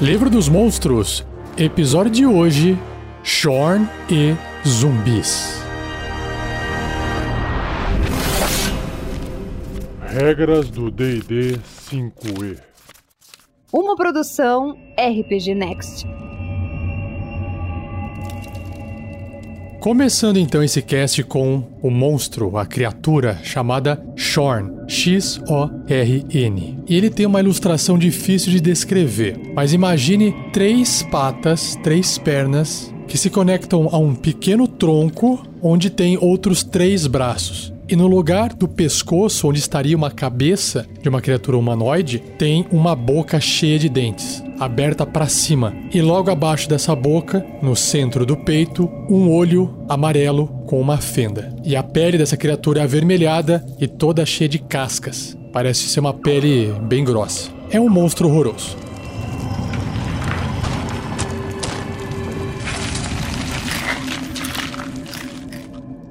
[0.00, 2.78] Livro dos Monstros, episódio de hoje:
[3.24, 5.60] Shorn e zumbis.
[10.00, 11.58] Regras do DD
[11.90, 12.60] 5E.
[13.72, 16.06] Uma produção RPG Next.
[19.80, 26.78] Começando então esse cast com o monstro, a criatura chamada Shorn, X-O-R-N.
[26.88, 33.30] Ele tem uma ilustração difícil de descrever, mas imagine três patas, três pernas que se
[33.30, 37.72] conectam a um pequeno tronco onde tem outros três braços.
[37.88, 42.96] E no lugar do pescoço, onde estaria uma cabeça de uma criatura humanoide, tem uma
[42.96, 45.74] boca cheia de dentes, aberta para cima.
[45.92, 51.54] E logo abaixo dessa boca, no centro do peito, um olho amarelo com uma fenda.
[51.64, 55.36] E a pele dessa criatura é avermelhada e toda cheia de cascas.
[55.52, 57.50] Parece ser uma pele bem grossa.
[57.70, 58.76] É um monstro horroroso.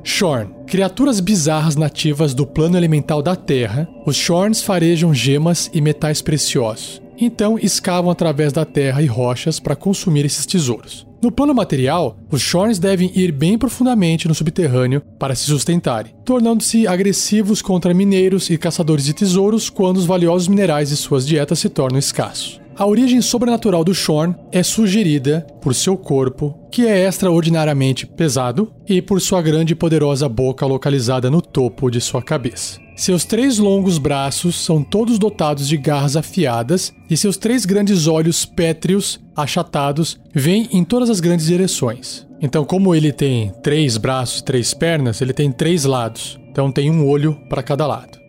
[0.03, 0.49] Shorn.
[0.65, 6.99] Criaturas bizarras nativas do plano elemental da Terra, os Shorns farejam gemas e metais preciosos.
[7.19, 11.07] Então escavam através da terra e rochas para consumir esses tesouros.
[11.19, 16.87] No plano material, os Shorns devem ir bem profundamente no subterrâneo para se sustentarem, tornando-se
[16.87, 21.69] agressivos contra mineiros e caçadores de tesouros quando os valiosos minerais de suas dietas se
[21.69, 22.61] tornam escassos.
[22.77, 29.01] A origem sobrenatural do Shorn é sugerida por seu corpo, que é extraordinariamente pesado, e
[29.01, 32.79] por sua grande e poderosa boca localizada no topo de sua cabeça.
[32.95, 38.45] Seus três longos braços são todos dotados de garras afiadas e seus três grandes olhos
[38.45, 42.27] pétreos, achatados, vêm em todas as grandes direções.
[42.39, 46.39] Então, como ele tem três braços, três pernas, ele tem três lados.
[46.51, 48.19] Então tem um olho para cada lado.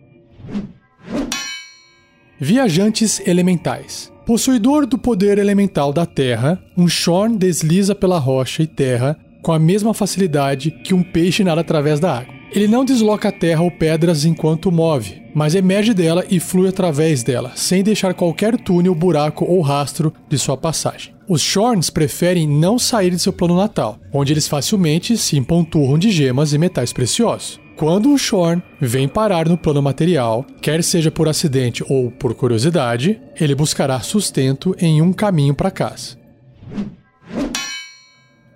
[2.39, 4.11] Viajantes elementais.
[4.29, 9.57] Possuidor do poder elemental da terra, um Shorn desliza pela rocha e terra com a
[9.57, 12.35] mesma facilidade que um peixe nada através da água.
[12.51, 17.23] Ele não desloca a terra ou pedras enquanto move, mas emerge dela e flui através
[17.23, 21.11] dela, sem deixar qualquer túnel, buraco ou rastro de sua passagem.
[21.27, 26.11] Os Shorns preferem não sair de seu plano natal, onde eles facilmente se empanturram de
[26.11, 27.59] gemas e metais preciosos.
[27.79, 33.21] Quando um Shorn vem parar no plano material, quer seja por acidente ou por curiosidade,
[33.39, 36.17] ele buscará sustento em um caminho para casa.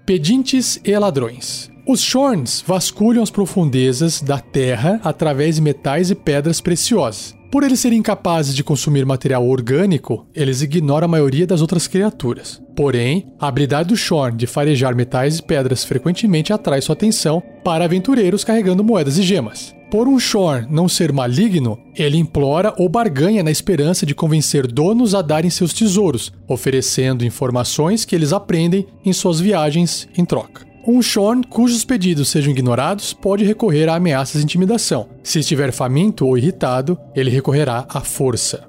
[0.05, 1.71] Pedintes e ladrões.
[1.87, 7.33] Os Shorns vasculham as profundezas da terra através de metais e pedras preciosas.
[7.53, 12.59] Por eles serem incapazes de consumir material orgânico, eles ignoram a maioria das outras criaturas.
[12.75, 17.85] Porém, a habilidade do Shorn de farejar metais e pedras frequentemente atrai sua atenção para
[17.85, 19.71] aventureiros carregando moedas e gemas.
[19.91, 25.13] Por um Shorn não ser maligno, ele implora ou barganha na esperança de convencer donos
[25.13, 30.72] a darem seus tesouros, oferecendo informações que eles aprendem em suas viagens em troca.
[30.85, 35.07] Um Shorn cujos pedidos sejam ignorados pode recorrer a ameaças de intimidação.
[35.23, 38.67] Se estiver faminto ou irritado, ele recorrerá à força.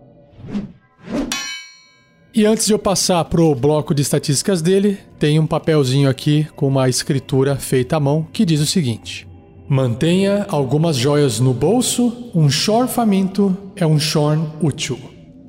[2.33, 6.69] E antes de eu passar pro bloco de estatísticas dele, tem um papelzinho aqui com
[6.69, 9.27] uma escritura feita à mão que diz o seguinte:
[9.69, 14.99] Mantenha algumas joias no bolso, um Shorn faminto é um Shorn útil.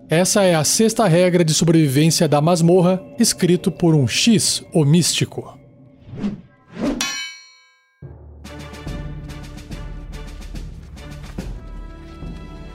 [0.09, 5.65] Essa é a sexta regra de sobrevivência da masmorra, escrito por um X, o místico.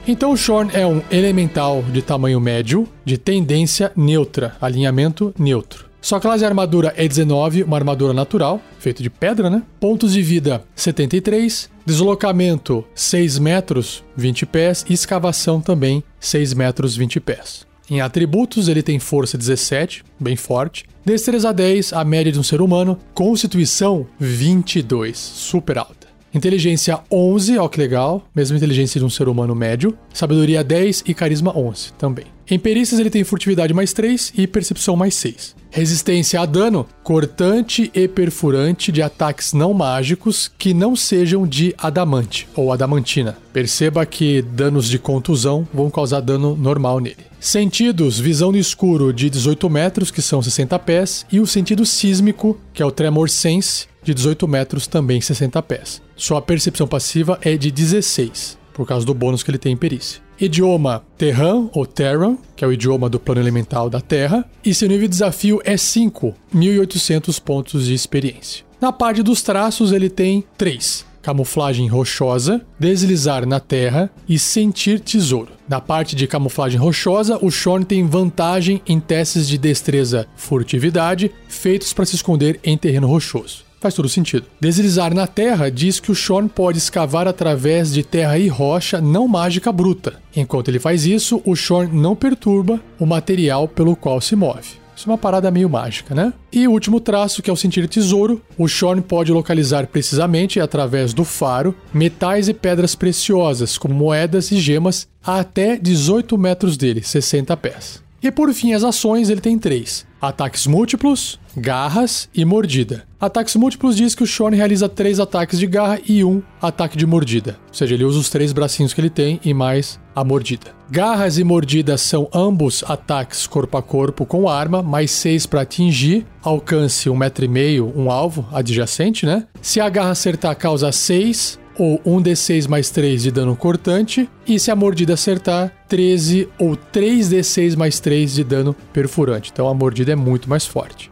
[0.07, 5.85] Então o Shorn é um elemental de tamanho médio, de tendência neutra, alinhamento neutro.
[6.01, 9.61] Sua classe de armadura é 19, uma armadura natural, feita de pedra, né?
[9.79, 17.19] Pontos de vida 73, deslocamento 6 metros 20 pés e escavação também 6 metros 20
[17.19, 17.67] pés.
[17.87, 20.85] Em atributos, ele tem força 17, bem forte.
[21.05, 22.97] Destreza 10, a média de um ser humano.
[23.13, 26.00] Constituição 22, super alta.
[26.33, 29.97] Inteligência 11, ó que legal, mesma inteligência de um ser humano médio.
[30.13, 32.25] Sabedoria 10 e carisma 11 também.
[32.49, 35.55] Em perícias ele tem furtividade mais 3 e percepção mais 6.
[35.69, 42.47] Resistência a dano, cortante e perfurante de ataques não mágicos que não sejam de adamante
[42.55, 43.37] ou adamantina.
[43.53, 47.31] Perceba que danos de contusão vão causar dano normal nele.
[47.39, 52.59] Sentidos, visão no escuro de 18 metros, que são 60 pés, e o sentido sísmico,
[52.73, 56.01] que é o Tremor Sense, de 18 metros, também 60 pés.
[56.21, 60.21] Sua percepção passiva é de 16, por causa do bônus que ele tem em perícia.
[60.39, 64.87] Idioma Terran ou Terran, que é o idioma do plano elemental da Terra, e seu
[64.87, 68.63] nível de desafio é 5, 1800 pontos de experiência.
[68.79, 71.07] Na parte dos traços, ele tem 3.
[71.23, 75.53] camuflagem rochosa, deslizar na terra e sentir tesouro.
[75.67, 81.93] Na parte de camuflagem rochosa, o Shorn tem vantagem em testes de destreza furtividade feitos
[81.93, 83.70] para se esconder em terreno rochoso.
[83.81, 84.45] Faz todo sentido.
[84.59, 89.27] Deslizar na terra diz que o Shorn pode escavar através de terra e rocha não
[89.27, 90.21] mágica bruta.
[90.35, 94.79] Enquanto ele faz isso, o Shorn não perturba o material pelo qual se move.
[94.95, 96.31] Isso é uma parada meio mágica, né?
[96.53, 101.11] E o último traço, que é o sentir tesouro, o Shorn pode localizar precisamente através
[101.11, 107.01] do faro metais e pedras preciosas, como moedas e gemas, a até 18 metros dele,
[107.01, 108.03] 60 pés.
[108.23, 113.03] E por fim, as ações ele tem três: ataques múltiplos, garras e mordida.
[113.19, 117.05] Ataques múltiplos diz que o Shorn realiza três ataques de garra e um ataque de
[117.05, 117.57] mordida.
[117.67, 120.73] Ou seja, ele usa os três bracinhos que ele tem e mais a mordida.
[120.89, 126.25] Garras e mordidas são ambos ataques corpo a corpo com arma, mais seis para atingir,
[126.43, 129.47] alcance um metro e meio, um alvo adjacente, né?
[129.61, 134.71] Se a garra acertar, causa seis ou 1d6 mais 3 de dano cortante, e se
[134.71, 139.51] a mordida acertar, 13 ou 3d6 mais 3 de dano perfurante.
[139.51, 141.11] Então a mordida é muito mais forte.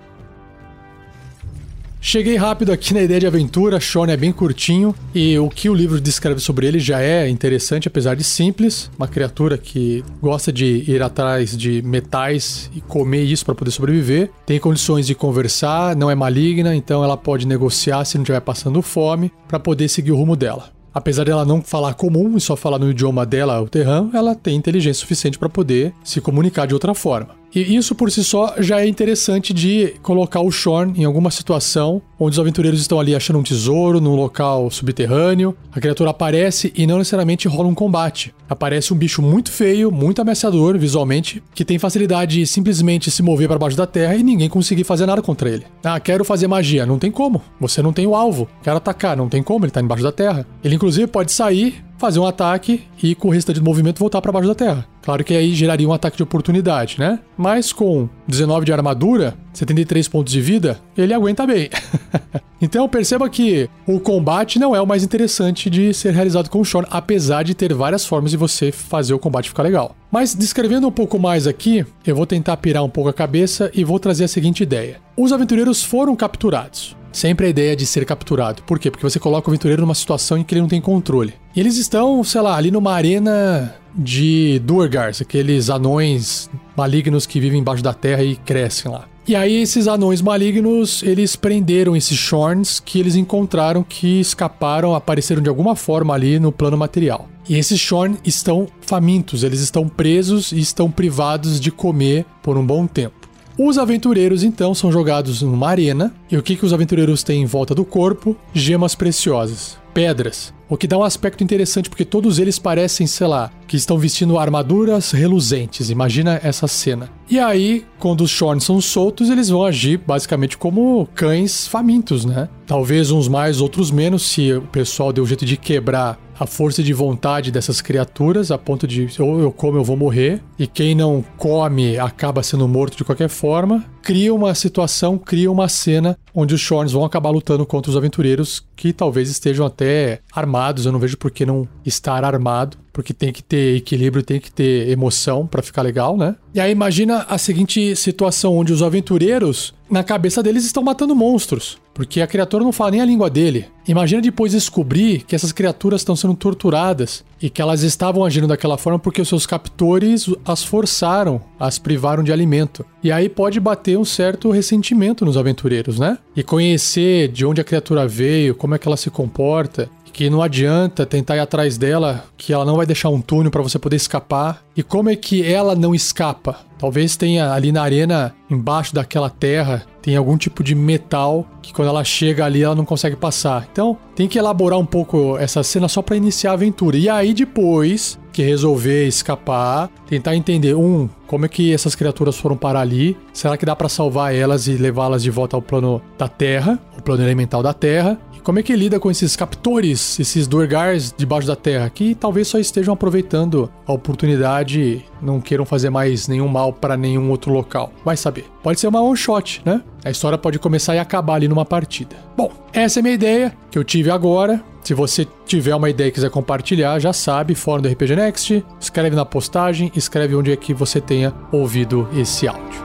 [2.01, 5.74] Cheguei rápido aqui na ideia de aventura, Sean é bem curtinho e o que o
[5.74, 8.90] livro descreve sobre ele já é interessante, apesar de simples.
[8.98, 14.31] Uma criatura que gosta de ir atrás de metais e comer isso para poder sobreviver.
[14.46, 18.81] Tem condições de conversar, não é maligna, então ela pode negociar se não estiver passando
[18.81, 20.72] fome para poder seguir o rumo dela.
[20.94, 24.56] Apesar dela não falar comum e só falar no idioma dela, o terrão, ela tem
[24.56, 27.38] inteligência suficiente para poder se comunicar de outra forma.
[27.54, 32.01] E isso por si só já é interessante de colocar o Shorn em alguma situação
[32.19, 35.56] onde os aventureiros estão ali achando um tesouro num local subterrâneo.
[35.72, 38.34] A criatura aparece e não necessariamente rola um combate.
[38.50, 43.48] Aparece um bicho muito feio, muito ameaçador visualmente, que tem facilidade de simplesmente se mover
[43.48, 45.66] para baixo da terra e ninguém conseguir fazer nada contra ele.
[45.84, 46.86] Ah, quero fazer magia.
[46.86, 47.42] Não tem como.
[47.60, 48.48] Você não tem o alvo.
[48.62, 49.16] Quero atacar.
[49.16, 49.66] Não tem como.
[49.66, 50.46] Ele tá embaixo da terra.
[50.63, 54.48] Ele inclusive pode sair, fazer um ataque e com restante do movimento voltar para baixo
[54.48, 54.86] da terra.
[55.01, 57.19] Claro que aí geraria um ataque de oportunidade, né?
[57.38, 61.69] Mas com 19 de armadura, 73 pontos de vida, ele aguenta bem.
[62.62, 66.66] então perceba que o combate não é o mais interessante de ser realizado com o
[66.66, 69.96] Shorn, apesar de ter várias formas de você fazer o combate ficar legal.
[70.12, 73.84] Mas descrevendo um pouco mais aqui, eu vou tentar pirar um pouco a cabeça e
[73.84, 74.98] vou trazer a seguinte ideia.
[75.18, 76.99] Os aventureiros foram capturados.
[77.12, 78.64] Sempre a ideia de ser capturado.
[78.64, 78.92] Por quê?
[78.92, 81.34] Porque você coloca o aventureiro numa situação em que ele não tem controle.
[81.56, 87.60] E eles estão, sei lá, ali numa arena de Duergars, aqueles anões malignos que vivem
[87.60, 89.08] embaixo da terra e crescem lá.
[89.28, 95.42] E aí esses anões malignos, eles prenderam esses Shorns que eles encontraram que escaparam, apareceram
[95.42, 97.30] de alguma forma ali no plano material.
[97.48, 102.66] E esses Shorn estão famintos, eles estão presos e estão privados de comer por um
[102.66, 103.19] bom tempo.
[103.62, 107.46] Os aventureiros então são jogados numa arena, e o que, que os aventureiros têm em
[107.46, 108.34] volta do corpo?
[108.54, 110.54] Gemas preciosas, pedras.
[110.70, 114.40] O que dá um aspecto interessante porque todos eles parecem, sei lá, que estão vestindo
[114.40, 115.90] armaduras reluzentes.
[115.90, 117.10] Imagina essa cena.
[117.30, 122.48] E aí, quando os Shorns são soltos, eles vão agir basicamente como cães famintos, né?
[122.66, 126.94] Talvez uns mais, outros menos, se o pessoal deu jeito de quebrar a força de
[126.94, 131.24] vontade dessas criaturas a ponto de ou eu como eu vou morrer e quem não
[131.38, 133.83] come acaba sendo morto de qualquer forma.
[134.01, 138.63] Cria uma situação, cria uma cena onde os Shorns vão acabar lutando contra os aventureiros
[138.75, 140.86] que talvez estejam até armados.
[140.86, 144.51] Eu não vejo por que não estar armado, porque tem que ter equilíbrio, tem que
[144.51, 146.36] ter emoção para ficar legal, né?
[146.53, 151.77] E aí imagina a seguinte situação onde os aventureiros, na cabeça deles, estão matando monstros
[152.00, 153.65] porque a criatura não fala nem a língua dele.
[153.86, 158.77] Imagina depois descobrir que essas criaturas estão sendo torturadas e que elas estavam agindo daquela
[158.77, 162.86] forma porque os seus captores as forçaram, as privaram de alimento.
[163.03, 166.18] E aí pode bater um certo ressentimento nos aventureiros, né?
[166.38, 170.42] E conhecer de onde a criatura veio, como é que ela se comporta, que não
[170.42, 173.96] adianta tentar ir atrás dela, que ela não vai deixar um túnel para você poder
[173.96, 174.63] escapar.
[174.75, 176.58] E como é que ela não escapa?
[176.78, 181.89] Talvez tenha ali na arena, embaixo daquela terra, tem algum tipo de metal que quando
[181.89, 183.68] ela chega ali ela não consegue passar.
[183.72, 186.98] Então tem que elaborar um pouco essa cena só para iniciar a aventura.
[186.98, 192.56] E aí depois que resolver escapar, tentar entender um, como é que essas criaturas foram
[192.56, 193.18] parar ali?
[193.34, 197.01] Será que dá para salvar elas e levá-las de volta ao plano da Terra, o
[197.01, 198.18] plano elemental da Terra?
[198.50, 202.58] Como é que lida com esses captores, esses Duergars debaixo da Terra, que talvez só
[202.58, 207.94] estejam aproveitando a oportunidade, não queiram fazer mais nenhum mal para nenhum outro local?
[208.03, 208.48] Vai saber.
[208.63, 209.84] Pode ser uma one shot, né?
[210.03, 212.15] A história pode começar e acabar ali numa partida.
[212.36, 214.60] Bom, essa é a minha ideia que eu tive agora.
[214.84, 219.15] Se você tiver uma ideia e quiser compartilhar, já sabe, fórum do RPG Next, escreve
[219.15, 222.84] na postagem, escreve onde é que você tenha ouvido esse áudio.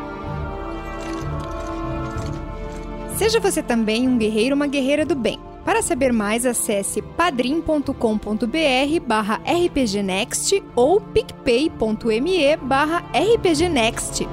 [3.16, 5.38] Seja você também um guerreiro ou uma guerreira do bem.
[5.64, 7.94] Para saber mais, acesse padrim.com.br
[9.06, 14.28] barra rpgnext ou picpay.me barra rpgnext.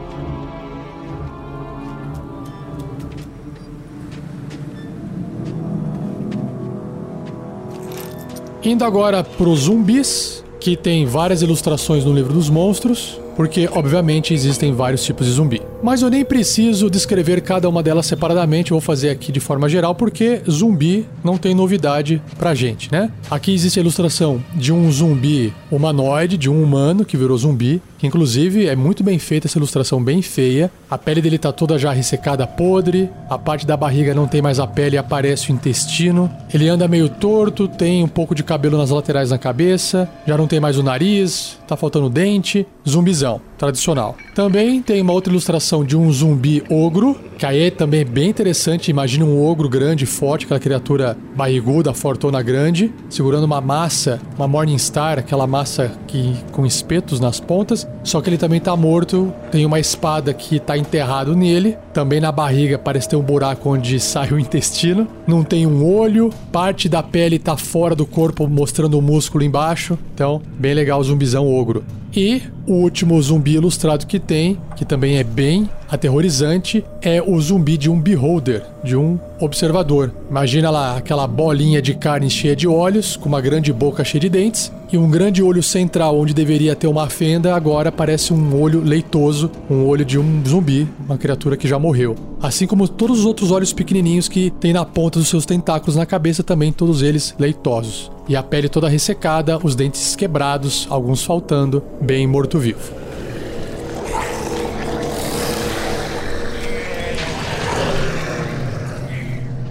[8.64, 14.36] Indo agora para os zumbis, que tem várias ilustrações no livro dos monstros, porque obviamente
[14.36, 15.64] existem vários tipos de zumbi.
[15.82, 19.68] Mas eu nem preciso descrever cada uma delas separadamente, eu vou fazer aqui de forma
[19.68, 23.10] geral, porque zumbi não tem novidade pra gente, né?
[23.32, 28.08] Aqui existe a ilustração de um zumbi humanoide, de um humano que virou zumbi, que
[28.08, 30.72] inclusive é muito bem feita essa ilustração, bem feia.
[30.90, 34.60] A pele dele tá toda já ressecada, podre, a parte da barriga não tem mais
[34.60, 36.28] a pele aparece o intestino.
[36.52, 40.48] Ele anda meio torto, tem um pouco de cabelo nas laterais da cabeça, já não
[40.48, 42.66] tem mais o nariz, tá faltando dente.
[42.90, 44.16] Zumbizão, tradicional.
[44.34, 48.90] Também tem uma outra ilustração de um zumbi ogro, que aí é também bem interessante.
[48.90, 55.20] Imagina um ogro grande, forte, aquela criatura barriguda, fortona grande, segurando uma massa, uma Morningstar,
[55.20, 57.88] aquela massa que com espetos nas pontas.
[58.04, 61.78] Só que ele também tá morto, tem uma espada que tá enterrado nele.
[61.94, 65.08] Também na barriga parece ter um buraco onde sai o intestino.
[65.28, 69.98] Não tem um olho, parte da pele tá fora do corpo, mostrando o músculo embaixo.
[70.14, 71.84] Então, bem legal o zumbizão ogro.
[72.14, 77.78] E o último zumbi ilustrado que tem, que também é bem aterrorizante, é o zumbi
[77.78, 80.14] de um beholder, de um observador.
[80.30, 84.30] Imagina lá aquela bolinha de carne cheia de olhos, com uma grande boca cheia de
[84.30, 88.82] dentes, e um grande olho central onde deveria ter uma fenda, agora parece um olho
[88.82, 92.16] leitoso, um olho de um zumbi, uma criatura que já morreu.
[92.42, 96.06] Assim como todos os outros olhos pequenininhos que tem na ponta dos seus tentáculos na
[96.06, 98.12] cabeça, também todos eles leitosos.
[98.28, 103.02] E a pele toda ressecada, os dentes quebrados, alguns faltando, bem morto-vivo.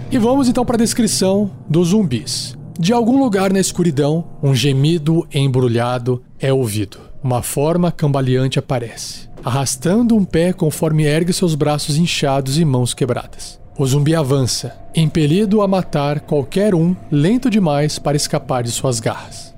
[0.09, 2.57] E vamos então para a descrição dos zumbis.
[2.79, 6.97] De algum lugar na escuridão, um gemido embrulhado é ouvido.
[7.23, 13.59] Uma forma cambaleante aparece, arrastando um pé conforme ergue seus braços inchados e mãos quebradas.
[13.77, 19.53] O zumbi avança, impelido a matar qualquer um lento demais para escapar de suas garras.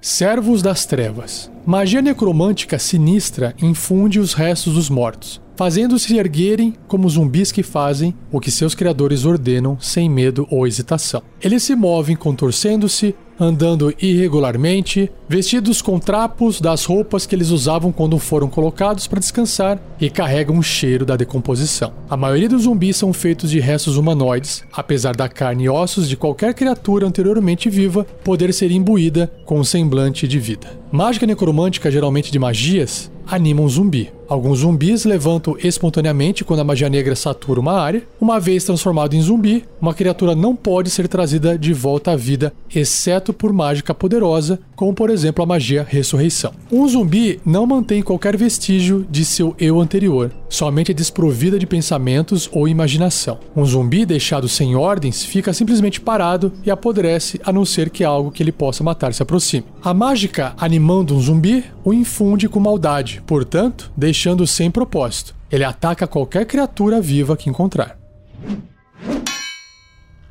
[0.00, 1.50] Servos das Trevas.
[1.66, 8.38] Magia necromântica sinistra infunde os restos dos mortos, fazendo-se erguerem como zumbis que fazem o
[8.38, 11.20] que seus criadores ordenam sem medo ou hesitação.
[11.42, 18.18] Eles se movem contorcendo-se, andando irregularmente, vestidos com trapos das roupas que eles usavam quando
[18.18, 21.92] foram colocados para descansar e carregam o cheiro da decomposição.
[22.08, 26.16] A maioria dos zumbis são feitos de restos humanoides, apesar da carne e ossos de
[26.16, 30.78] qualquer criatura anteriormente viva poder ser imbuída com um semblante de vida.
[30.90, 34.10] Mágica necromântica, geralmente de magias, anima um zumbi.
[34.28, 38.02] Alguns zumbis levantam espontaneamente quando a magia negra satura uma área.
[38.20, 42.52] Uma vez transformado em zumbi, uma criatura não pode ser trazida de volta à vida,
[42.74, 46.52] exceto por mágica poderosa, como por exemplo a magia ressurreição.
[46.70, 52.48] Um zumbi não mantém qualquer vestígio de seu eu anterior, somente é desprovida de pensamentos
[52.52, 53.38] ou imaginação.
[53.54, 58.30] Um zumbi deixado sem ordens fica simplesmente parado e apodrece a não ser que algo
[58.30, 59.66] que ele possa matar se aproxime.
[59.82, 65.34] A mágica animando um zumbi o infunde com maldade, portanto, deixando sem propósito.
[65.50, 67.98] Ele ataca qualquer criatura viva que encontrar.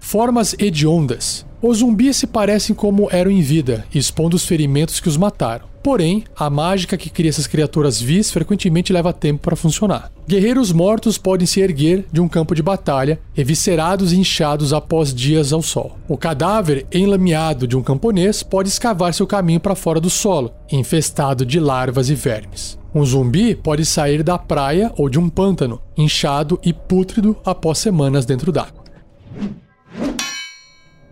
[0.08, 1.46] Formas hediondas.
[1.62, 5.66] Os zumbis se parecem como eram em vida, expondo os ferimentos que os mataram.
[5.84, 10.10] Porém, a mágica que cria essas criaturas vis frequentemente leva tempo para funcionar.
[10.26, 15.52] Guerreiros mortos podem se erguer de um campo de batalha, eviscerados e inchados após dias
[15.52, 15.98] ao sol.
[16.08, 21.46] O cadáver enlameado de um camponês pode escavar seu caminho para fora do solo, infestado
[21.46, 22.80] de larvas e vermes.
[22.96, 28.26] Um zumbi pode sair da praia ou de um pântano, inchado e pútrido após semanas
[28.26, 28.88] dentro d'água.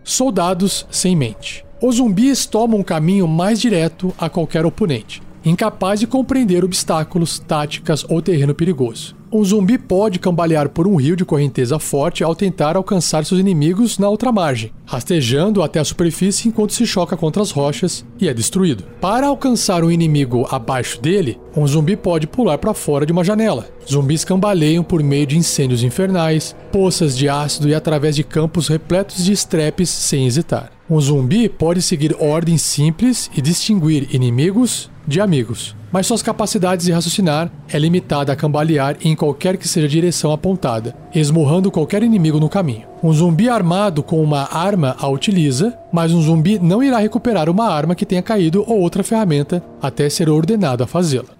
[0.08, 1.66] Soldados sem mente.
[1.82, 8.06] Os zumbis tomam um caminho mais direto a qualquer oponente, incapaz de compreender obstáculos, táticas
[8.08, 9.16] ou terreno perigoso.
[9.32, 13.98] Um zumbi pode cambalear por um rio de correnteza forte ao tentar alcançar seus inimigos
[13.98, 18.32] na outra margem, rastejando até a superfície enquanto se choca contra as rochas e é
[18.32, 18.84] destruído.
[19.00, 23.66] Para alcançar um inimigo abaixo dele, um zumbi pode pular para fora de uma janela.
[23.90, 29.24] Zumbis cambaleiam por meio de incêndios infernais, poças de ácido e através de campos repletos
[29.24, 30.70] de estrepes sem hesitar.
[30.88, 36.92] Um zumbi pode seguir ordens simples e distinguir inimigos de amigos, mas suas capacidades de
[36.92, 42.38] raciocinar é limitada a cambalear em qualquer que seja a direção apontada, esmurrando qualquer inimigo
[42.38, 42.86] no caminho.
[43.02, 47.68] Um zumbi armado com uma arma a utiliza, mas um zumbi não irá recuperar uma
[47.68, 51.36] arma que tenha caído ou outra ferramenta até ser ordenado a fazê-lo.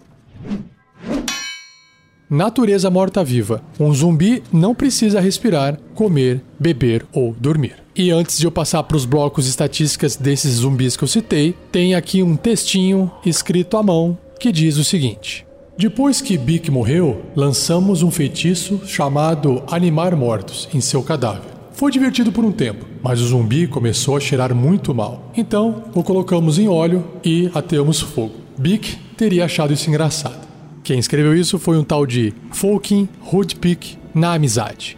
[2.29, 3.63] Natureza morta-viva.
[3.79, 7.75] Um zumbi não precisa respirar, comer, beber ou dormir.
[7.95, 11.95] E antes de eu passar para os blocos estatísticas desses zumbis que eu citei, tem
[11.95, 15.47] aqui um textinho escrito à mão que diz o seguinte:
[15.79, 21.57] Depois que Bic morreu, lançamos um feitiço chamado Animar Mortos em seu cadáver.
[21.73, 25.31] Foi divertido por um tempo, mas o zumbi começou a cheirar muito mal.
[25.37, 28.35] Então, o colocamos em óleo e ateamos fogo.
[28.59, 30.46] Bic teria achado isso engraçado.
[30.87, 34.97] Quem escreveu isso foi um tal de Folkin Hoodpick na amizade.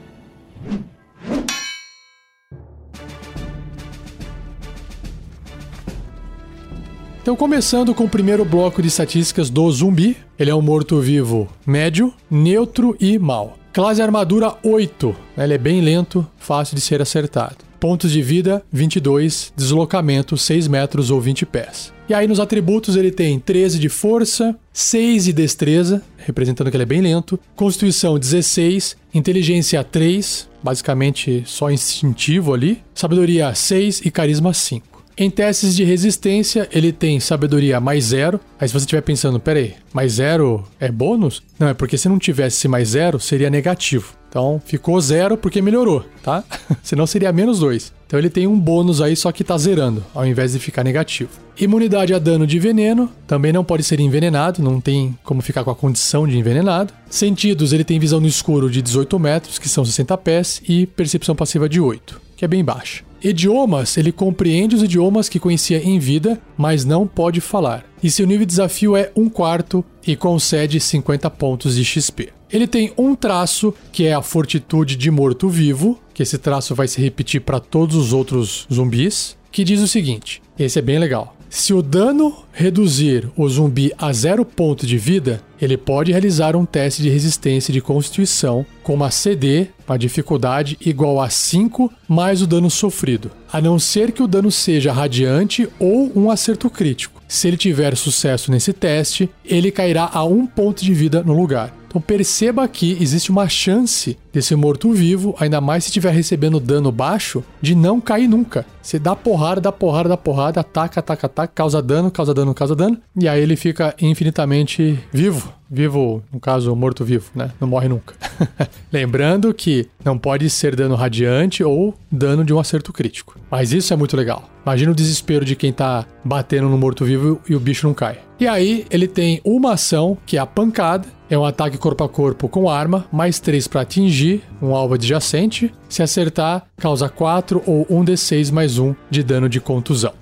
[7.22, 12.12] Então, começando com o primeiro bloco de estatísticas do zumbi, ele é um morto-vivo médio,
[12.30, 13.56] neutro e mal.
[13.72, 17.67] Classe armadura 8, ele é bem lento, fácil de ser acertado.
[17.80, 21.92] Pontos de vida 22, deslocamento 6 metros ou 20 pés.
[22.08, 26.84] E aí nos atributos ele tem 13 de força, 6 de destreza, representando que ele
[26.84, 34.54] é bem lento, constituição 16, inteligência 3, basicamente só instintivo ali, sabedoria 6 e carisma
[34.54, 34.97] 5.
[35.20, 38.38] Em testes de resistência, ele tem sabedoria mais zero.
[38.56, 41.42] Aí se você estiver pensando, peraí, mais zero é bônus?
[41.58, 44.14] Não, é porque se não tivesse mais zero, seria negativo.
[44.28, 46.44] Então ficou zero porque melhorou, tá?
[46.84, 47.92] Senão seria menos dois.
[48.06, 51.30] Então ele tem um bônus aí, só que tá zerando, ao invés de ficar negativo.
[51.58, 55.70] Imunidade a dano de veneno, também não pode ser envenenado, não tem como ficar com
[55.72, 56.94] a condição de envenenado.
[57.10, 61.34] Sentidos, ele tem visão no escuro de 18 metros, que são 60 pés, e percepção
[61.34, 63.07] passiva de 8, que é bem baixa.
[63.22, 67.84] Idiomas, ele compreende os idiomas que conhecia em vida, mas não pode falar.
[68.02, 72.30] E seu nível de desafio é 1 quarto e concede 50 pontos de XP.
[72.50, 77.00] Ele tem um traço que é a fortitude de morto-vivo, que esse traço vai se
[77.00, 81.37] repetir para todos os outros zumbis, que diz o seguinte: esse é bem legal.
[81.50, 86.66] Se o dano reduzir o zumbi a zero ponto de vida, ele pode realizar um
[86.66, 92.46] teste de resistência de constituição com uma CD, uma dificuldade igual a 5 mais o
[92.46, 97.20] dano sofrido, a não ser que o dano seja radiante ou um acerto crítico.
[97.26, 101.74] Se ele tiver sucesso nesse teste, ele cairá a um ponto de vida no lugar.
[101.98, 107.42] Então perceba que existe uma chance desse morto-vivo, ainda mais se estiver recebendo dano baixo,
[107.60, 108.64] de não cair nunca.
[108.80, 112.76] Você dá porrada, dá porrada, dá porrada, ataca, ataca, ataca, causa dano, causa dano, causa
[112.76, 115.52] dano, e aí ele fica infinitamente vivo.
[115.70, 117.50] Vivo, no caso, morto-vivo, né?
[117.60, 118.14] Não morre nunca.
[118.90, 123.38] Lembrando que não pode ser dano radiante ou dano de um acerto crítico.
[123.50, 124.48] Mas isso é muito legal.
[124.64, 128.18] Imagina o desespero de quem tá batendo no morto-vivo e o bicho não cai.
[128.40, 132.08] E aí ele tem uma ação, que é a pancada, é um ataque corpo a
[132.08, 135.72] corpo com arma, mais 3 para atingir um alvo adjacente.
[135.88, 140.14] Se acertar, causa 4 ou 1d6 mais 1 de dano de contusão.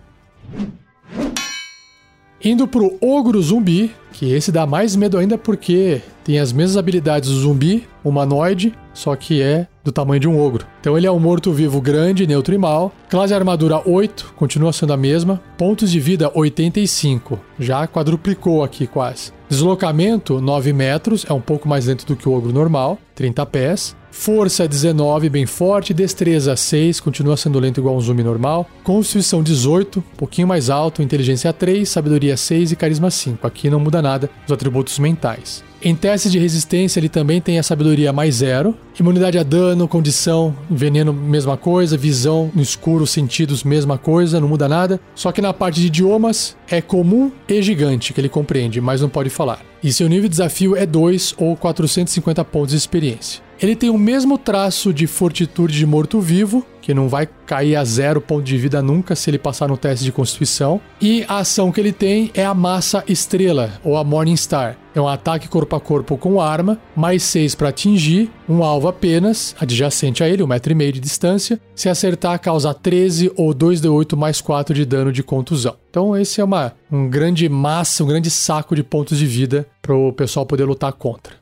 [2.43, 7.29] Indo pro Ogro Zumbi, que esse dá mais medo ainda porque tem as mesmas habilidades
[7.29, 10.67] do zumbi, humanoide, só que é do tamanho de um ogro.
[10.81, 12.91] Então ele é um morto-vivo grande, neutro e mal.
[13.11, 15.41] Classe armadura 8, continua sendo a mesma.
[15.59, 19.33] Pontos de vida 85, já quadruplicou aqui quase.
[19.49, 23.97] Deslocamento 9 metros, é um pouco mais lento do que o ogro normal, 30 pés.
[24.11, 25.93] Força 19, bem forte.
[25.93, 28.67] Destreza 6, continua sendo lento igual um zumbi normal.
[28.83, 31.03] Constituição 18, um pouquinho mais alto.
[31.03, 33.47] Inteligência 3, sabedoria 6 e carisma 5.
[33.47, 34.06] Aqui não muda nada
[34.47, 35.65] os atributos mentais.
[35.83, 38.75] Em testes de resistência, ele também tem a sabedoria mais zero.
[38.99, 41.97] Imunidade a dano, condição, veneno, mesma coisa.
[41.97, 44.99] Visão no escuro, sentidos, mesma coisa, não muda nada.
[45.15, 49.09] Só que na parte de idiomas, é comum e gigante, que ele compreende, mas não
[49.09, 49.61] pode falar.
[49.83, 53.46] E seu nível de desafio é 2 ou 450 pontos de experiência.
[53.61, 58.21] Ele tem o mesmo traço de fortitude de morto-vivo, que não vai cair a zero
[58.21, 60.81] ponto de vida nunca se ele passar no teste de constituição.
[61.01, 64.77] E a ação que ele tem é a massa estrela, ou a Morning Star.
[64.95, 69.57] É um ataque corpo a corpo com arma, mais 6 para atingir, um alvo apenas,
[69.59, 71.61] adjacente a ele, um metro e meio de distância.
[71.75, 75.77] Se acertar, causa 13 ou 2d8 mais 4 de dano de contusão.
[75.91, 79.95] Então esse é uma, um grande massa, um grande saco de pontos de vida para
[79.95, 81.35] o pessoal poder lutar contra.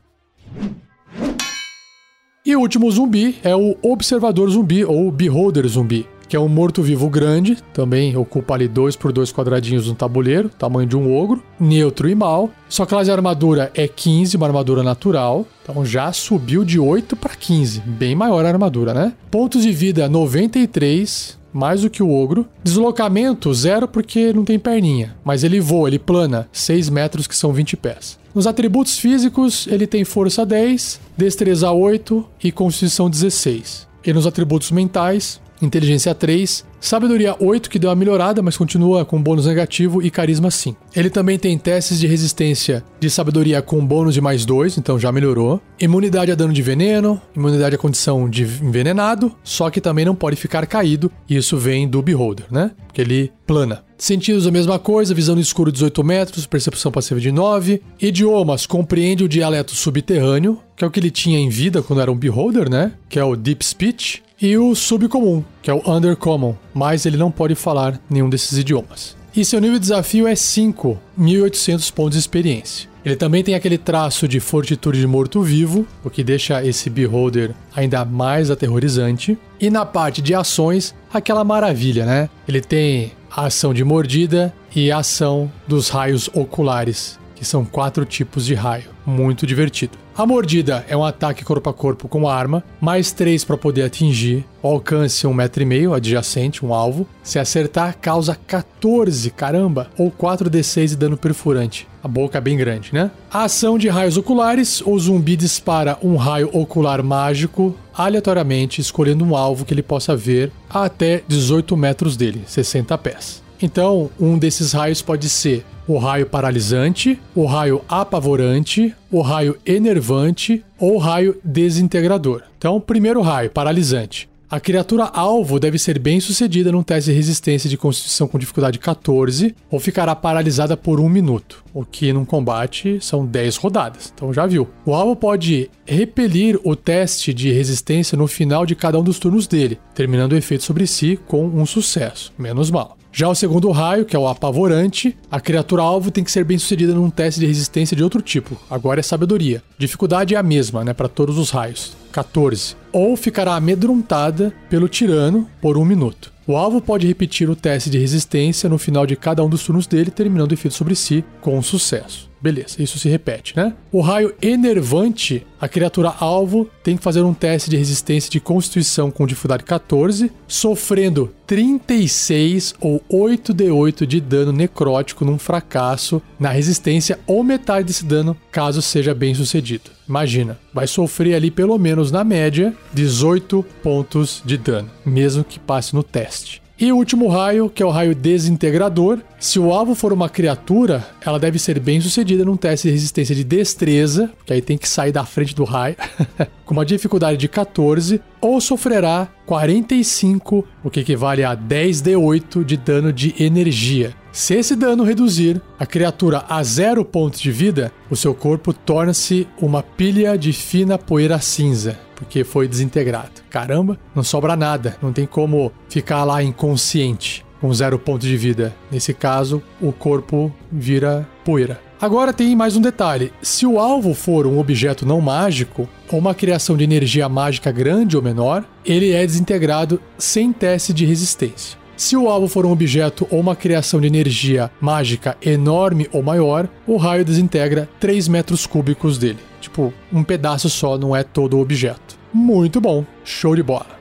[2.45, 7.09] E o último zumbi é o Observador Zumbi ou Beholder Zumbi, que é um morto-vivo
[7.09, 12.07] grande, também ocupa ali 2 por 2 quadradinhos no tabuleiro, tamanho de um ogro, neutro
[12.07, 12.51] e mal.
[12.69, 17.35] Sua classe de armadura é 15, uma armadura natural, então já subiu de 8 para
[17.35, 19.13] 15, bem maior a armadura, né?
[19.31, 22.45] Pontos de vida 93, mais do que o ogro.
[22.63, 25.15] Deslocamento, zero porque não tem perninha.
[25.25, 28.23] Mas ele voa, ele plana 6 metros, que são 20 pés.
[28.35, 33.87] Nos atributos físicos, ele tem força 10, destreza 8 e constituição 16.
[34.05, 39.19] E nos atributos mentais, inteligência 3, Sabedoria 8, que deu uma melhorada, mas continua com
[39.19, 40.79] bônus negativo e carisma 5.
[40.95, 45.11] Ele também tem testes de resistência de sabedoria com bônus de mais 2, então já
[45.11, 45.59] melhorou.
[45.79, 50.35] Imunidade a dano de veneno, imunidade à condição de envenenado, só que também não pode
[50.35, 52.69] ficar caído, e isso vem do Beholder, né?
[52.85, 53.83] Porque ele plana.
[53.97, 57.81] Sentidos a mesma coisa, visão no escuro 18 metros, percepção passiva de 9.
[57.99, 62.11] Idiomas, compreende o dialeto subterrâneo, que é o que ele tinha em vida quando era
[62.11, 62.91] um Beholder, né?
[63.09, 67.31] Que é o Deep Speech e o subcomum, que é o undercommon, mas ele não
[67.31, 69.17] pode falar nenhum desses idiomas.
[69.35, 72.87] E seu nível de desafio é 5, 1800 pontos de experiência.
[73.03, 78.05] Ele também tem aquele traço de fortitude de morto-vivo, o que deixa esse beholder ainda
[78.05, 79.35] mais aterrorizante.
[79.59, 82.29] E na parte de ações, aquela maravilha, né?
[82.47, 88.05] Ele tem a ação de mordida e a ação dos raios oculares, que são quatro
[88.05, 88.89] tipos de raio.
[89.05, 90.04] Muito divertido.
[90.17, 94.45] A mordida é um ataque corpo a corpo com arma, mais 3 para poder atingir,
[94.63, 97.05] o alcance 1,5m adjacente, um alvo.
[97.21, 101.85] Se acertar, causa 14, caramba, ou 4d6 de dano perfurante.
[102.01, 103.11] A boca é bem grande, né?
[103.29, 109.35] A ação de raios oculares, o zumbi dispara um raio ocular mágico aleatoriamente, escolhendo um
[109.35, 113.43] alvo que ele possa ver a até 18 metros dele, 60 pés.
[113.61, 120.63] Então, um desses raios pode ser o raio paralisante, o raio apavorante, o raio enervante
[120.79, 122.43] ou raio desintegrador.
[122.57, 124.29] Então, primeiro raio, paralisante.
[124.49, 128.77] A criatura alvo deve ser bem sucedida num teste de resistência de constituição com dificuldade
[128.77, 134.13] 14 ou ficará paralisada por um minuto, o que num combate são 10 rodadas.
[134.13, 134.69] Então já viu.
[134.85, 139.47] O alvo pode repelir o teste de resistência no final de cada um dos turnos
[139.47, 142.31] dele, terminando o efeito sobre si com um sucesso.
[142.37, 142.97] Menos mal.
[143.17, 146.57] Já o segundo raio, que é o apavorante, a criatura alvo tem que ser bem
[146.57, 148.57] sucedida num teste de resistência de outro tipo.
[148.69, 149.63] Agora é sabedoria.
[149.77, 151.95] Dificuldade é a mesma, né, para todos os raios.
[152.11, 152.75] 14.
[152.91, 156.33] Ou ficará amedrontada pelo tirano por um minuto.
[156.45, 159.87] O alvo pode repetir o teste de resistência no final de cada um dos turnos
[159.87, 162.29] dele, terminando o efeito sobre si com sucesso.
[162.45, 163.73] Beleza, isso se repete, né?
[163.91, 169.09] O raio enervante, a criatura alvo tem que fazer um teste de resistência de constituição
[169.09, 177.43] com dificuldade 14, sofrendo 36 ou 8d8 de dano necrótico num fracasso na resistência ou
[177.43, 179.89] metade desse dano, caso seja bem sucedido.
[180.07, 185.95] Imagina, vai sofrer ali pelo menos na média 18 pontos de dano, mesmo que passe
[185.95, 186.61] no teste.
[186.77, 189.19] E o último raio, que é o raio desintegrador.
[189.39, 193.33] Se o alvo for uma criatura, ela deve ser bem sucedida num teste de resistência
[193.33, 195.95] de destreza, que aí tem que sair da frente do raio,
[196.65, 203.13] com uma dificuldade de 14, ou sofrerá 45, o que equivale a 10d8 de dano
[203.13, 204.13] de energia.
[204.35, 209.47] Se esse dano reduzir a criatura a zero pontos de vida, o seu corpo torna-se
[209.61, 213.41] uma pilha de fina poeira cinza porque foi desintegrado.
[213.49, 218.75] Caramba, não sobra nada, não tem como ficar lá inconsciente com zero ponto de vida.
[218.91, 221.79] Nesse caso, o corpo vira poeira.
[222.01, 226.35] Agora tem mais um detalhe: se o alvo for um objeto não mágico ou uma
[226.35, 231.84] criação de energia mágica grande ou menor, ele é desintegrado sem teste de resistência.
[231.97, 236.67] Se o alvo for um objeto ou uma criação de energia mágica enorme ou maior,
[236.85, 239.39] o raio desintegra 3 metros cúbicos dele.
[239.61, 242.17] Tipo, um pedaço só, não é todo o objeto.
[242.33, 243.95] Muito bom, show de bola.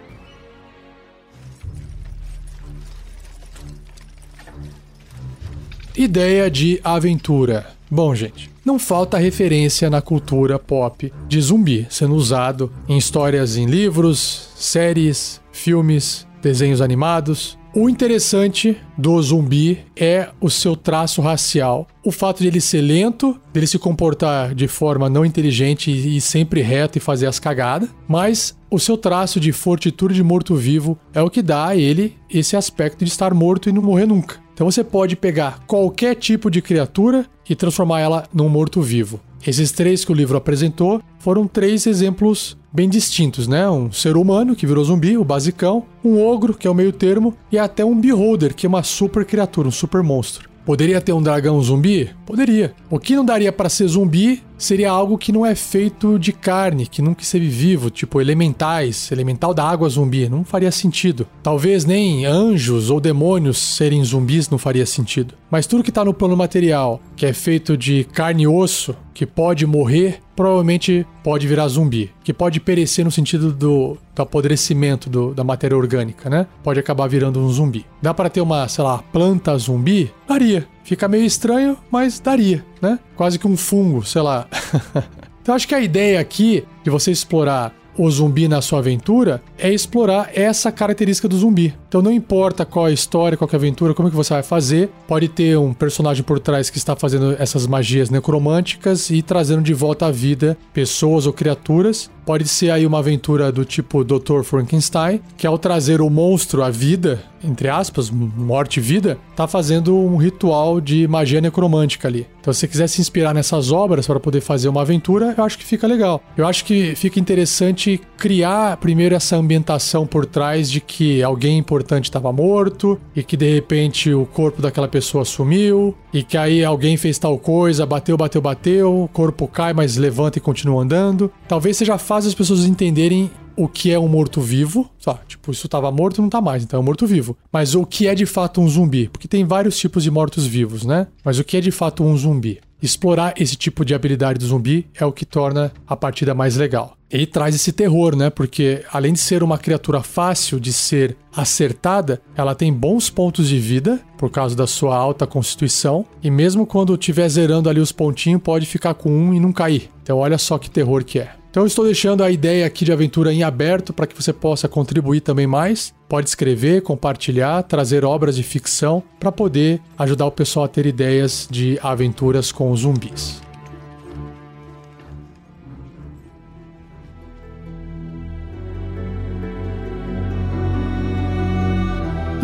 [5.97, 7.69] Ideia de aventura.
[7.89, 13.67] Bom, gente, não falta referência na cultura pop de zumbi sendo usado em histórias em
[13.67, 17.57] livros, séries, filmes, desenhos animados.
[17.77, 21.89] O interessante do zumbi é o seu traço racial.
[22.05, 26.63] O fato de ele ser lento, dele se comportar de forma não inteligente e sempre
[26.63, 31.29] reto e fazer as cagadas, mas o seu traço de fortitude de morto-vivo é o
[31.29, 34.37] que dá a ele esse aspecto de estar morto e não morrer nunca.
[34.55, 39.19] Então você pode pegar qualquer tipo de criatura e transformar ela num morto-vivo.
[39.45, 43.71] Esses três que o livro apresentou foram três exemplos bem distintos, né?
[43.71, 47.33] Um ser humano que virou zumbi, o basicão, um ogro, que é o meio termo,
[47.53, 50.51] e até um beholder, que é uma super criatura, um super monstro.
[50.65, 52.11] Poderia ter um dragão zumbi?
[52.25, 52.75] Poderia.
[52.89, 56.87] O que não daria para ser zumbi seria algo que não é feito de carne,
[56.87, 61.27] que nunca esteve vivo, tipo elementais, elemental da água zumbi, não faria sentido.
[61.43, 65.35] Talvez nem anjos ou demônios serem zumbis não faria sentido.
[65.51, 69.25] Mas tudo que tá no plano material, que é feito de carne e osso, que
[69.25, 75.33] pode morrer, provavelmente pode virar zumbi, que pode perecer no sentido do, do apodrecimento do,
[75.33, 76.47] da matéria orgânica, né?
[76.63, 77.87] Pode acabar virando um zumbi.
[78.03, 80.13] Dá para ter uma, sei lá, planta zumbi?
[80.29, 80.67] Daria.
[80.83, 82.99] Fica meio estranho, mas daria, né?
[83.17, 84.47] Quase que um fungo, sei lá.
[85.41, 89.73] então acho que a ideia aqui de você explorar o zumbi na sua aventura é
[89.73, 91.75] explorar essa característica do zumbi.
[91.89, 94.35] Então não importa qual é a história, qual é a aventura, como é que você
[94.35, 99.23] vai fazer, pode ter um personagem por trás que está fazendo essas magias necromânticas e
[99.23, 102.11] trazendo de volta à vida pessoas ou criaturas.
[102.25, 104.43] Pode ser aí uma aventura do tipo Dr.
[104.43, 109.95] Frankenstein, que ao trazer o monstro à vida, entre aspas, morte e vida, tá fazendo
[109.97, 112.27] um ritual de magia necromântica ali.
[112.41, 115.59] Então, se você quiser se inspirar nessas obras para poder fazer uma aventura, eu acho
[115.59, 116.23] que fica legal.
[116.37, 122.05] Eu acho que fica interessante criar primeiro essa ambientação por trás de que alguém importante
[122.05, 126.97] estava morto e que de repente o corpo daquela pessoa sumiu e que aí alguém
[126.97, 131.31] fez tal coisa, bateu, bateu, bateu, o corpo cai, mas levanta e continua andando.
[131.49, 134.91] Talvez seja fácil as pessoas entenderem o que é um morto-vivo.
[135.27, 137.37] Tipo, isso estava morto não está mais, então é um morto-vivo.
[137.53, 139.09] Mas o que é de fato um zumbi?
[139.09, 141.07] Porque tem vários tipos de mortos-vivos, né?
[141.25, 142.61] Mas o que é de fato um zumbi?
[142.83, 146.97] Explorar esse tipo de habilidade do zumbi é o que torna a partida mais legal.
[147.11, 148.29] Ele traz esse terror, né?
[148.29, 153.59] Porque além de ser uma criatura fácil de ser acertada, ela tem bons pontos de
[153.59, 156.05] vida por causa da sua alta constituição.
[156.23, 159.89] E mesmo quando estiver zerando ali os pontinhos, pode ficar com um e não cair.
[160.03, 161.33] Então olha só que terror que é.
[161.55, 164.67] Então eu estou deixando a ideia aqui de aventura em aberto para que você possa
[164.67, 165.95] contribuir também mais.
[166.09, 171.47] Pode escrever, compartilhar, trazer obras de ficção para poder ajudar o pessoal a ter ideias
[171.49, 173.44] de aventuras com zumbis.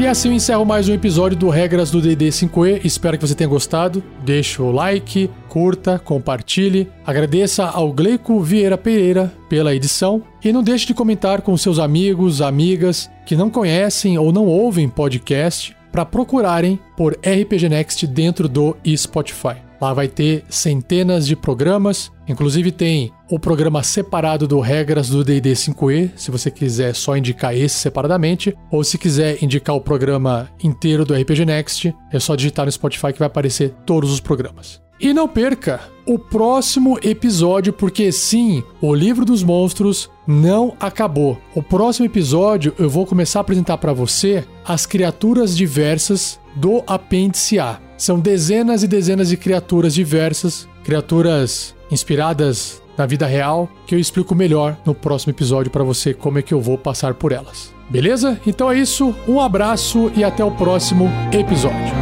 [0.00, 2.80] E assim eu encerro mais um episódio do Regras do DD 5E.
[2.86, 4.02] Espero que você tenha gostado.
[4.24, 6.88] Deixe o like, curta, compartilhe.
[7.04, 10.22] Agradeça ao Gleico Vieira Pereira pela edição.
[10.42, 14.88] E não deixe de comentar com seus amigos, amigas que não conhecem ou não ouvem
[14.88, 19.56] podcast para procurarem por RPG Next dentro do Spotify.
[19.80, 25.52] Lá vai ter centenas de programas, inclusive tem o programa separado do Regras do D&D
[25.52, 31.06] 5e, se você quiser só indicar esse separadamente, ou se quiser indicar o programa inteiro
[31.06, 34.82] do RPG Next, é só digitar no Spotify que vai aparecer todos os programas.
[35.00, 41.38] E não perca o próximo episódio, porque sim, o livro dos monstros não acabou.
[41.54, 47.58] O próximo episódio eu vou começar a apresentar para você as criaturas diversas do apêndice
[47.58, 47.80] A.
[47.96, 54.34] São dezenas e dezenas de criaturas diversas, criaturas inspiradas na vida real, que eu explico
[54.34, 57.72] melhor no próximo episódio para você como é que eu vou passar por elas.
[57.88, 58.38] Beleza?
[58.46, 61.94] Então é isso, um abraço e até o próximo episódio.